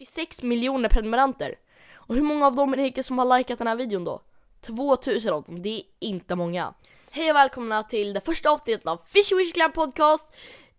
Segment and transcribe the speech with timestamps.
[0.00, 1.54] 86 miljoner prenumeranter.
[1.94, 4.22] Och hur många av dem är det som har likat den här videon då?
[4.66, 6.74] 2000 av dem, det är inte många.
[7.10, 10.28] Hej och välkomna till det första avsnittet av Fishy Wish Clan Podcast.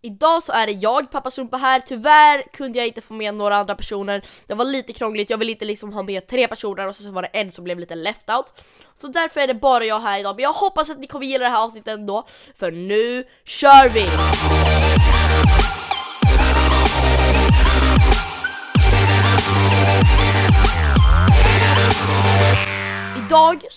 [0.02, 1.80] Idag så är det jag, pappa Sumpa här.
[1.80, 4.22] Tyvärr kunde jag inte få med några andra personer.
[4.46, 7.22] Det var lite krångligt, jag ville inte liksom ha med tre personer och så var
[7.22, 8.46] det en som blev lite left out.
[9.00, 10.36] Så därför är det bara jag här idag.
[10.36, 12.26] Men jag hoppas att ni kommer gilla det här avsnittet ändå.
[12.56, 14.04] För nu kör vi!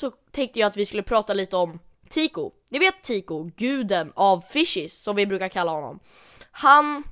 [0.02, 1.80] Så tänkte jag att vi skulle prata lite om
[2.10, 2.52] Tico.
[2.70, 6.00] Ni vet Tico, guden av fishes som vi brukar kalla honom.
[6.52, 7.04] Han,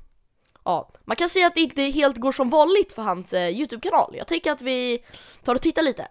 [0.65, 4.13] ja, man kan säga att det inte helt går som vanligt för hans eh, Youtube-kanal.
[4.17, 5.03] Jag tänker att vi
[5.43, 6.07] tar och tittar lite.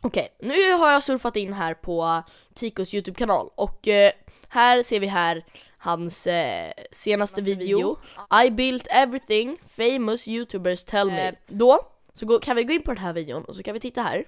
[0.00, 2.22] Okej, nu har jag surfat in här på
[2.54, 4.12] Ticos Youtube-kanal och eh,
[4.48, 5.44] här ser vi här
[5.78, 7.98] hans eh, senaste video.
[8.44, 11.28] I built everything famous youtubers tell me.
[11.28, 11.80] Eh, då
[12.14, 14.02] så gå, kan vi gå in på den här videon och så kan vi titta
[14.02, 14.24] här.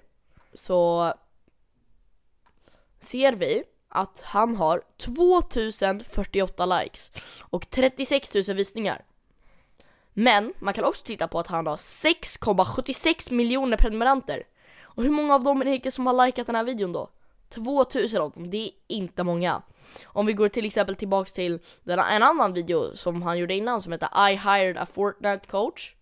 [0.54, 1.12] Så
[3.04, 9.04] ser vi att han har 2048 likes och 36 000 visningar.
[10.12, 14.42] Men man kan också titta på att han har 6,76 miljoner prenumeranter.
[14.82, 17.10] Och hur många av dem är det som har likat den här videon då?
[17.48, 19.62] 2000 av dem, det är inte många.
[20.04, 23.82] Om vi går till exempel tillbaks till den, en annan video som han gjorde innan
[23.82, 25.94] som heter I hired a Fortnite coach.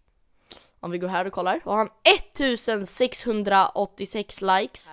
[0.80, 4.90] Om vi går här och kollar, och han 1686 likes.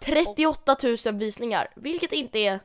[0.00, 2.60] 38 000 visningar, vilket inte är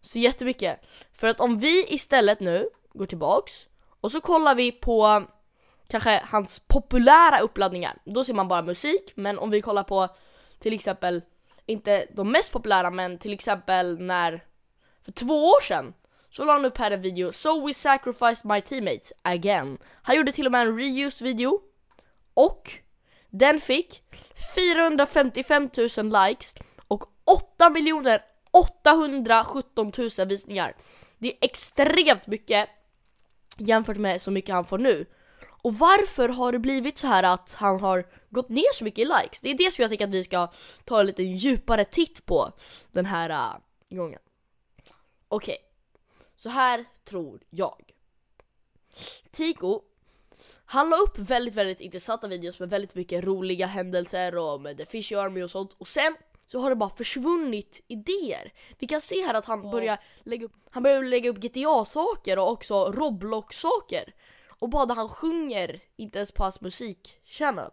[0.00, 0.80] så jättemycket.
[1.12, 3.66] För att om vi istället nu går tillbaks
[4.00, 5.24] och så kollar vi på
[5.88, 10.08] kanske hans populära uppladdningar, då ser man bara musik, men om vi kollar på
[10.58, 11.22] till exempel,
[11.66, 14.44] inte de mest populära, men till exempel när,
[15.04, 15.94] för två år sedan,
[16.30, 19.78] så la han upp här en video, So we sacrificed my teammates again.
[20.02, 21.60] Han gjorde till och med en reused video,
[22.34, 22.70] och
[23.30, 24.02] den fick
[24.54, 26.54] 455 000 likes
[27.28, 30.76] 8 miljoner 817 000 visningar.
[31.18, 32.68] Det är extremt mycket
[33.56, 35.06] jämfört med så mycket han får nu.
[35.62, 39.04] Och varför har det blivit så här att han har gått ner så mycket i
[39.04, 39.40] likes?
[39.40, 40.52] Det är det som jag tycker att vi ska
[40.84, 42.52] ta en lite djupare titt på
[42.92, 44.20] den här uh, gången.
[45.28, 45.66] Okej, okay.
[46.36, 47.92] så här tror jag.
[49.30, 49.82] Tico
[50.64, 54.86] han la upp väldigt, väldigt intressanta videos med väldigt mycket roliga händelser och med The
[54.86, 55.76] Fishy Army och sånt.
[55.78, 56.16] Och sen
[56.48, 58.52] så har det bara försvunnit idéer.
[58.78, 59.70] Vi kan se här att han ja.
[59.70, 64.14] börjar lägga upp, han börjar lägga upp GTA-saker och också Roblox-saker.
[64.48, 67.70] Och bara där han sjunger, inte ens på hans musikchannel.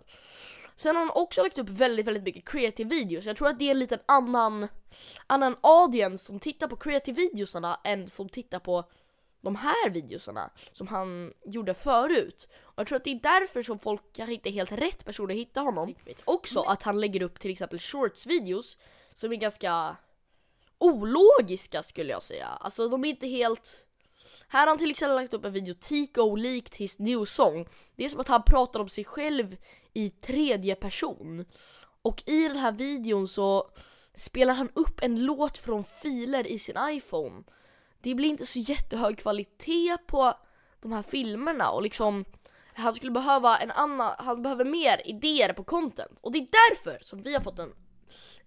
[0.76, 3.26] Sen har han också lagt upp väldigt, väldigt mycket creative videos.
[3.26, 4.68] Jag tror att det är en liten annan,
[5.28, 8.84] annan audience som tittar på creative videosarna än som tittar på
[9.46, 12.48] de här videosarna som han gjorde förut.
[12.62, 15.34] Och jag tror att det är därför som folk kanske inte är helt rätt personer
[15.34, 15.96] att hitta honom.
[16.26, 18.78] Också att han lägger upp till exempel shorts-videos
[19.14, 19.96] som är ganska
[20.78, 22.48] ologiska skulle jag säga.
[22.48, 23.86] Alltså de är inte helt...
[24.48, 27.68] Här har han till exempel lagt upp en video, Tico likt his new song.
[27.96, 29.58] Det är som att han pratar om sig själv
[29.94, 31.46] i tredje person.
[32.02, 33.72] Och i den här videon så
[34.16, 37.44] spelar han upp en låt från filer i sin iPhone
[38.06, 40.34] det blir inte så jättehög kvalitet på
[40.82, 42.26] de här filmerna och liksom
[42.74, 47.00] han skulle behöva en annan, han behöver mer idéer på content och det är därför
[47.04, 47.74] som vi har fått den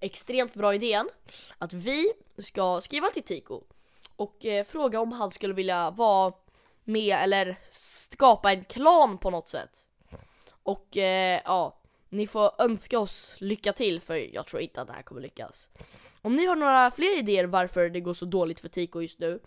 [0.01, 1.09] extremt bra idén
[1.59, 3.63] att vi ska skriva till Tico
[4.17, 6.33] och eh, fråga om han skulle vilja vara
[6.85, 9.85] med eller skapa en klan på något sätt.
[10.63, 14.93] Och eh, ja, ni får önska oss lycka till för jag tror inte att det
[14.93, 15.69] här kommer lyckas.
[16.23, 19.41] Om ni har några fler idéer varför det går så dåligt för Tico just nu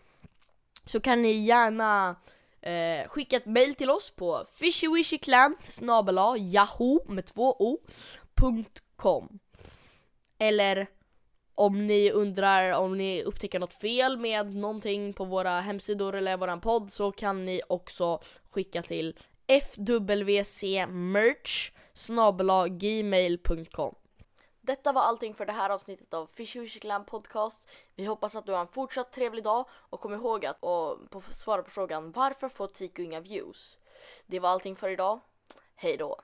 [0.86, 2.16] så kan ni gärna
[2.62, 5.56] eh, skicka ett mail till oss på fishywishyclan
[6.38, 9.40] yahoo med två o.com
[10.38, 10.88] Eller
[11.56, 16.62] om ni undrar om ni upptäcker något fel med någonting på våra hemsidor eller våran
[16.62, 19.16] podd så kan ni också skicka till
[19.48, 20.12] fwcmerch
[22.80, 23.96] gmail.com
[24.62, 27.68] detta var allting för det här avsnittet av Fish Glam Podcast.
[27.96, 31.22] Vi hoppas att du har en fortsatt trevlig dag och kom ihåg att och på,
[31.38, 33.78] svara på frågan varför får Tico inga views?
[34.26, 35.20] Det var allting för idag.
[35.76, 36.18] Hej då!